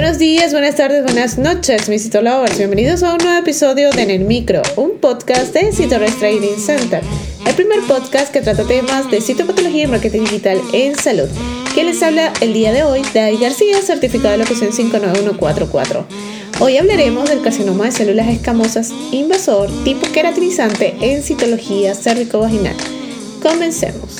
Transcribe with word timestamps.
buenos 0.00 0.18
días, 0.18 0.52
buenas 0.52 0.76
tardes, 0.76 1.04
buenas 1.04 1.36
noches, 1.36 1.90
mis 1.90 2.04
Citolovers. 2.04 2.56
Bienvenidos 2.56 3.02
a 3.02 3.12
un 3.12 3.18
nuevo 3.18 3.38
episodio 3.38 3.90
de 3.90 4.00
En 4.00 4.08
el 4.08 4.20
Micro, 4.20 4.62
un 4.76 4.92
podcast 4.98 5.52
de 5.52 5.72
Citorres 5.74 6.18
Trading 6.18 6.56
Center, 6.56 7.02
el 7.46 7.54
primer 7.54 7.80
podcast 7.82 8.32
que 8.32 8.40
trata 8.40 8.64
temas 8.64 9.10
de 9.10 9.20
citopatología 9.20 9.84
y 9.84 9.86
marketing 9.88 10.22
digital 10.22 10.58
en 10.72 10.96
salud. 10.96 11.28
Quien 11.74 11.84
les 11.84 12.02
habla 12.02 12.32
el 12.40 12.54
día 12.54 12.72
de 12.72 12.82
hoy, 12.82 13.02
Dai 13.12 13.36
García, 13.36 13.82
certificado 13.82 14.30
de 14.30 14.38
locución 14.38 14.72
59144. 14.72 16.06
Hoy 16.60 16.78
hablaremos 16.78 17.28
del 17.28 17.42
carcinoma 17.42 17.84
de 17.84 17.92
células 17.92 18.28
escamosas 18.28 18.92
invasor 19.12 19.68
tipo 19.84 20.10
queratinizante 20.10 20.96
en 21.02 21.22
citología 21.22 21.94
cérvico-vaginal. 21.94 22.76
Comencemos. 23.42 24.19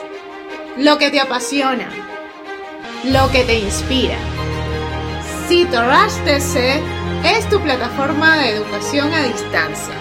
lo 0.77 0.97
que 0.97 1.09
te 1.09 1.19
apasiona, 1.19 1.89
lo 3.03 3.29
que 3.31 3.43
te 3.43 3.59
inspira. 3.59 4.15
CitoRush 5.47 6.23
TC 6.23 6.81
es 7.25 7.49
tu 7.49 7.59
plataforma 7.59 8.37
de 8.37 8.51
educación 8.51 9.11
a 9.13 9.23
distancia, 9.23 9.93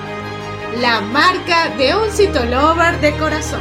la 0.80 1.01
marca 1.01 1.71
de 1.76 1.95
un 1.96 2.10
citolover 2.10 3.01
de 3.01 3.13
corazón. 3.16 3.60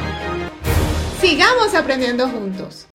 Sigamos 1.19 1.73
aprendiendo 1.73 2.27
juntos. 2.27 2.85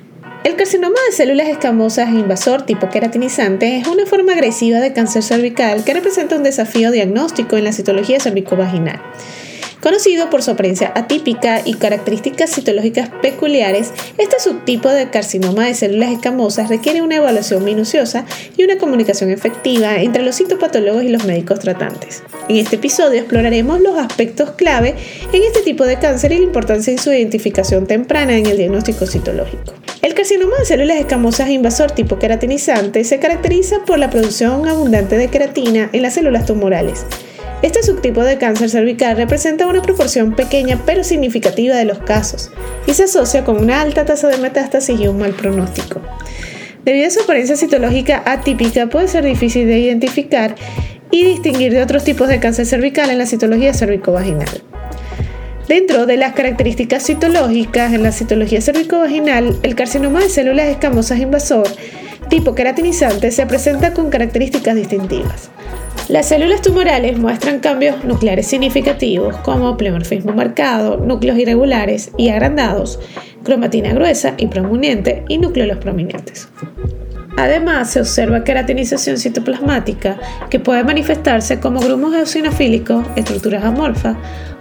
El 0.45 0.57
carcinoma 0.57 0.97
de 1.07 1.17
células 1.17 1.49
escamosas 1.49 2.11
invasor 2.11 2.63
tipo 2.63 2.91
queratinizante 2.91 3.79
es 3.79 3.89
una 3.89 4.07
forma 4.07 4.33
agresiva 4.33 4.79
de 4.79 4.93
cáncer 4.93 5.23
cervical 5.23 5.85
que 5.85 5.95
representa 5.95 6.37
un 6.37 6.43
desafío 6.43 6.91
diagnóstico 6.91 7.57
en 7.57 7.65
la 7.65 7.73
citología 7.73 8.21
cervicovaginal. 8.21 9.01
Conocido 9.85 10.31
por 10.31 10.43
su 10.43 10.51
apariencia 10.51 10.93
atípica 10.95 11.61
y 11.63 11.75
características 11.75 12.51
citológicas 12.55 13.11
peculiares, 13.21 13.93
este 14.17 14.41
subtipo 14.41 14.89
de 14.89 15.11
carcinoma 15.11 15.67
de 15.67 15.75
células 15.75 16.11
escamosas 16.11 16.71
requiere 16.71 17.03
una 17.03 17.17
evaluación 17.17 17.63
minuciosa 17.65 18.25
y 18.57 18.65
una 18.65 18.79
comunicación 18.79 19.29
efectiva 19.29 19.97
entre 19.97 20.23
los 20.23 20.37
citopatólogos 20.37 21.05
y 21.05 21.11
los 21.11 21.27
médicos 21.27 21.61
tratantes. 21.61 22.23
En 22.49 22.57
este 22.57 22.77
episodio 22.77 23.21
exploraremos 23.21 23.79
los 23.83 23.99
aspectos 23.99 24.53
clave 24.53 24.95
en 25.35 25.43
este 25.43 25.61
tipo 25.61 25.85
de 25.85 25.99
cáncer 25.99 26.33
y 26.33 26.39
la 26.39 26.45
importancia 26.45 26.91
de 26.91 26.99
su 26.99 27.13
identificación 27.13 27.87
temprana 27.87 28.39
en 28.39 28.47
el 28.47 28.57
diagnóstico 28.57 29.07
citológico. 29.07 29.75
El 30.01 30.15
carcinoma 30.15 30.57
de 30.61 30.65
células 30.65 30.97
escamosas 30.97 31.51
invasor 31.51 31.91
tipo 31.91 32.19
queratinizante 32.19 33.05
se 33.05 33.19
caracteriza 33.19 33.85
por 33.85 33.99
la 33.99 34.09
producción 34.09 34.67
abundante 34.67 35.19
de 35.19 35.29
queratina 35.29 35.91
en 35.93 36.01
las 36.01 36.15
células 36.15 36.47
tumorales 36.47 37.05
este 37.65 37.83
subtipo 37.83 38.23
de 38.23 38.37
cáncer 38.37 38.69
cervical 38.69 39.17
representa 39.17 39.67
una 39.67 39.81
proporción 39.81 40.37
pequeña 40.37 40.79
pero 40.85 41.03
significativa 41.03 41.75
de 41.75 41.87
los 41.87 41.99
casos 41.99 42.51
y 42.87 42.93
se 42.93 43.05
asocia 43.05 43.43
con 43.43 43.57
una 43.57 43.81
alta 43.81 44.05
tasa 44.05 44.29
de 44.29 44.37
metástasis 44.37 45.01
y 45.01 45.09
un 45.09 45.17
mal 45.17 45.33
pronóstico. 45.33 46.03
Debido 46.85 47.07
a 47.07 47.11
su 47.11 47.23
apariencia 47.23 47.57
citológica 47.57 48.23
atípica, 48.27 48.89
puede 48.89 49.09
ser 49.09 49.25
difícil 49.25 49.67
de 49.67 49.79
identificar 49.79 50.57
y 51.11 51.25
distinguir 51.25 51.73
de 51.73 51.83
otros 51.83 52.05
tipos 52.05 52.29
de 52.29 52.39
cáncer 52.39 52.67
cervical 52.67 53.09
en 53.09 53.17
la 53.17 53.25
citología 53.25 53.73
cervicovaginal. 53.73 54.63
Dentro 55.67 56.05
de 56.05 56.19
las 56.19 56.35
características 56.35 57.07
citológicas 57.07 57.95
en 57.95 58.03
la 58.03 58.13
citología 58.13 58.61
cervicovaginal, 58.61 59.57
el 59.63 59.75
carcinoma 59.75 60.21
de 60.21 60.29
células 60.29 60.67
escamosas 60.67 61.19
invasor 61.19 61.67
tipo 62.29 62.55
queratinizante 62.55 63.31
se 63.31 63.47
presenta 63.47 63.95
con 63.95 64.11
características 64.11 64.77
distintivas. 64.77 65.51
Las 66.09 66.29
células 66.29 66.61
tumorales 66.61 67.19
muestran 67.19 67.61
cambios 67.61 68.05
nucleares 68.05 68.47
significativos 68.47 69.37
como 69.39 69.79
plemorfismo 69.79 70.35
marcado, 70.35 70.99
núcleos 70.99 71.39
irregulares 71.39 72.11
y 72.19 72.29
agrandados, 72.29 73.01
cromatina 73.43 73.95
gruesa 73.95 74.35
y 74.37 74.49
prominente 74.49 75.25
y 75.29 75.39
núcleos 75.39 75.79
prominentes. 75.79 76.49
Además, 77.39 77.91
se 77.91 78.01
observa 78.01 78.45
queratinización 78.45 79.17
citoplasmática 79.17 80.19
que 80.51 80.61
puede 80.61 80.85
manifestarse 80.85 81.59
como 81.59 81.81
grumos 81.81 82.15
eosinofílicos, 82.15 83.07
estructuras 83.17 83.65
amorfas 83.65 84.17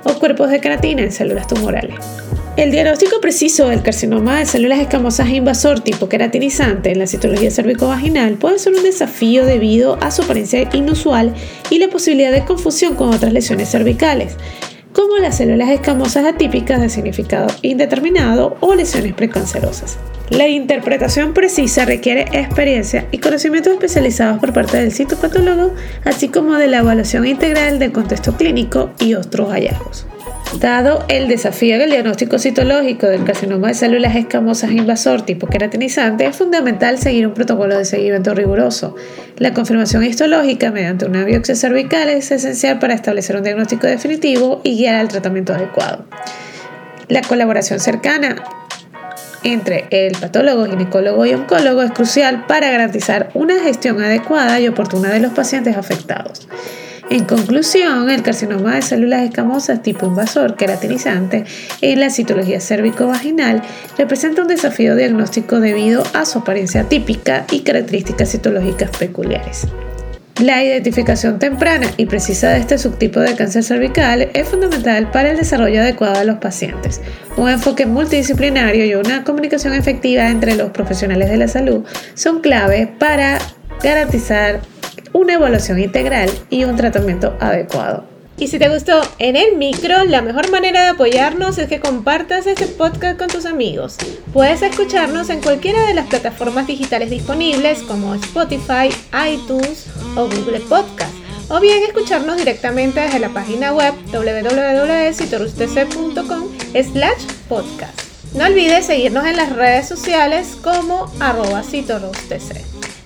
o 0.06 0.14
cuerpos 0.14 0.50
de 0.50 0.62
queratina 0.62 1.02
en 1.02 1.12
células 1.12 1.48
tumorales. 1.48 1.96
El 2.56 2.69
diagnóstico 2.69 3.19
preciso 3.19 3.69
del 3.69 3.81
carcinoma 3.81 4.38
de 4.38 4.46
células 4.46 4.80
escamosas 4.80 5.30
invasor 5.30 5.80
tipo 5.80 6.08
queratinizante 6.08 6.91
en 6.91 7.00
la 7.00 7.08
citología 7.08 7.50
cervicovaginal 7.50 8.36
puede 8.36 8.59
ser 8.59 8.74
un 8.75 8.84
desafío 8.84 9.44
debido 9.44 9.97
a 10.02 10.12
su 10.12 10.22
apariencia 10.22 10.69
inusual 10.72 11.34
y 11.72 11.80
la 11.80 11.88
posibilidad 11.88 12.31
de 12.31 12.46
confusión 12.46 12.94
con 12.94 13.12
otras 13.12 13.34
lesiones 13.34 13.72
cervicales, 13.72 14.38
como 14.94 15.18
las 15.18 15.38
células 15.38 15.72
escamosas 15.72 16.25
atípicas 16.25 16.80
de 16.80 16.90
significado 16.90 17.47
indeterminado 17.64 18.56
o 18.59 18.75
lesiones 18.75 19.16
precancerosas. 19.16 19.97
La 20.30 20.47
interpretación 20.47 21.34
precisa 21.34 21.85
requiere 21.85 22.28
experiencia 22.34 23.08
y 23.09 23.18
conocimientos 23.18 23.74
especializados 23.74 24.38
por 24.40 24.53
parte 24.53 24.78
del 24.78 24.91
citopatólogo, 24.91 25.74
así 26.06 26.28
como 26.28 26.53
de 26.53 26.68
la 26.68 26.78
evaluación 26.78 27.25
integral 27.25 27.80
del 27.80 27.91
contexto 27.91 28.38
clínico 28.38 28.91
y 29.00 29.16
otros 29.16 29.50
hallazgos. 29.50 30.06
Dado 30.59 31.03
el 31.09 31.28
desafío 31.28 31.78
del 31.78 31.90
diagnóstico 31.90 32.40
citológico 32.40 33.08
del 33.08 33.25
carcinoma 33.25 33.69
de 33.69 33.74
células 33.74 34.16
escamosas 34.16 34.72
invasor 34.72 35.24
tipo 35.24 35.47
queratinizante, 35.47 36.25
es 36.25 36.36
fundamental 36.36 36.97
seguir 37.00 37.28
un 37.28 37.34
protocolo 37.34 37.78
de 37.78 37.86
seguimiento 37.86 38.34
riguroso. 38.34 38.96
La 39.38 39.53
confirmación 39.53 40.03
histológica 40.03 40.72
mediante 40.72 41.06
una 41.06 41.25
biopsia 41.25 41.56
cervical 41.56 42.08
es 42.09 42.31
esencial 42.31 42.80
para 42.80 42.94
establecer 42.94 43.36
un 43.36 43.44
diagnóstico 43.44 43.88
definitivo 43.88 44.62
y 44.64 44.78
guiar 44.78 44.96
al 44.96 45.09
tratamiento 45.09 45.53
adecuado. 45.53 46.06
La 47.09 47.22
colaboración 47.22 47.80
cercana 47.80 48.41
entre 49.44 49.88
el 49.90 50.16
patólogo, 50.18 50.66
ginecólogo 50.66 51.25
y 51.25 51.34
oncólogo 51.34 51.81
es 51.81 51.91
crucial 51.91 52.46
para 52.47 52.72
garantizar 52.72 53.30
una 53.34 53.59
gestión 53.59 54.02
adecuada 54.02 54.59
y 54.59 54.68
oportuna 54.68 55.09
de 55.09 55.20
los 55.20 55.34
pacientes 55.34 55.75
afectados. 55.75 56.47
En 57.13 57.25
conclusión, 57.25 58.09
el 58.09 58.24
carcinoma 58.24 58.74
de 58.74 58.81
células 58.81 59.22
escamosas 59.22 59.84
tipo 59.84 60.07
invasor 60.07 60.56
queratinizante 60.56 61.44
en 61.81 62.00
la 62.00 62.09
citología 62.09 62.59
cérvico-vaginal 62.59 63.62
representa 64.00 64.41
un 64.41 64.47
desafío 64.47 64.96
diagnóstico 64.96 65.59
debido 65.59 66.02
a 66.16 66.25
su 66.25 66.40
apariencia 66.40 66.85
típica 66.90 67.46
y 67.52 67.59
características 67.59 68.31
citológicas 68.31 68.90
peculiares. 68.97 69.68
La 70.41 70.63
identificación 70.63 71.38
temprana 71.38 71.85
y 71.97 72.07
precisa 72.07 72.50
de 72.50 72.62
este 72.62 72.79
subtipo 72.79 73.19
de 73.19 73.35
cáncer 73.35 73.62
cervical 73.63 74.31
es 74.34 74.47
fundamental 74.47 75.12
para 75.12 75.29
el 75.29 75.38
desarrollo 75.38 75.81
adecuado 75.81 76.18
de 76.18 76.25
los 76.25 76.40
pacientes. 76.40 77.00
Un 77.38 77.47
enfoque 77.47 77.85
multidisciplinario 77.85 78.85
y 78.85 78.96
una 78.96 79.23
comunicación 79.23 79.75
efectiva 79.75 80.29
entre 80.29 80.56
los 80.56 80.72
profesionales 80.72 81.29
de 81.29 81.38
la 81.38 81.47
salud 81.47 81.85
son 82.16 82.41
clave 82.41 82.91
para 82.97 83.38
garantizar 83.84 84.62
una 85.13 85.34
evaluación 85.34 85.79
integral 85.79 86.29
y 86.50 86.66
un 86.66 86.75
tratamiento 86.75 87.35
adecuado. 87.40 88.03
Y 88.38 88.47
si 88.47 88.57
te 88.57 88.68
gustó 88.68 89.00
en 89.19 89.35
el 89.35 89.57
micro, 89.57 90.06
la 90.06 90.22
mejor 90.22 90.50
manera 90.51 90.84
de 90.84 90.90
apoyarnos 90.90 91.59
es 91.59 91.69
que 91.69 91.79
compartas 91.79 92.47
este 92.47 92.66
podcast 92.66 93.19
con 93.19 93.28
tus 93.29 93.46
amigos. 93.46 93.97
Puedes 94.34 94.63
escucharnos 94.63 95.29
en 95.29 95.40
cualquiera 95.40 95.85
de 95.85 95.94
las 95.94 96.07
plataformas 96.07 96.66
digitales 96.66 97.12
disponibles 97.12 97.84
como 97.84 98.16
Spotify, 98.16 98.90
iTunes 99.31 99.85
o 100.16 100.28
Google 100.28 100.62
Podcast. 100.62 101.13
O 101.50 101.59
bien 101.59 101.84
escucharnos 101.84 102.38
directamente 102.38 103.02
desde 103.02 103.20
la 103.20 103.29
página 103.29 103.72
web 103.73 103.93
www.citorustc.com 104.11 106.47
slash 106.73 107.23
podcast. 107.47 108.02
No 108.34 108.46
olvides 108.46 108.88
seguirnos 108.88 109.28
en 109.28 109.38
las 109.38 109.55
redes 109.55 109.88
sociales 109.88 110.58
como 110.64 111.05
arroba 111.20 111.61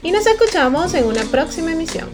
y 0.07 0.11
nos 0.11 0.25
escuchamos 0.25 0.93
en 0.93 1.03
una 1.03 1.21
próxima 1.23 1.73
emisión. 1.73 2.07